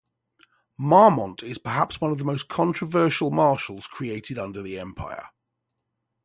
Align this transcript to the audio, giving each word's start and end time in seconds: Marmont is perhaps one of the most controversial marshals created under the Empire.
Marmont 0.79 1.43
is 1.43 1.59
perhaps 1.59 2.01
one 2.01 2.09
of 2.11 2.17
the 2.17 2.23
most 2.23 2.47
controversial 2.47 3.29
marshals 3.29 3.85
created 3.85 4.39
under 4.39 4.63
the 4.63 4.79
Empire. 4.79 5.27